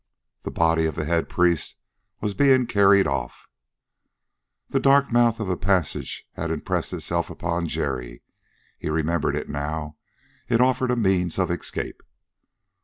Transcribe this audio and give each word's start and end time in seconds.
The 0.41 0.49
body 0.49 0.87
of 0.87 0.95
the 0.95 1.05
head 1.05 1.29
priest 1.29 1.75
was 2.21 2.33
being 2.33 2.65
carried 2.65 3.05
off. 3.05 3.47
The 4.67 4.79
dark 4.79 5.11
mouth 5.11 5.39
of 5.39 5.47
a 5.47 5.55
passage 5.55 6.27
had 6.33 6.49
impressed 6.49 6.91
itself 6.91 7.29
upon 7.29 7.67
Jerry; 7.67 8.23
he 8.79 8.89
remembered 8.89 9.35
it 9.35 9.47
now. 9.47 9.97
It 10.49 10.59
offered 10.59 10.89
a 10.89 10.95
means 10.95 11.37
of 11.37 11.51
escape. 11.51 12.01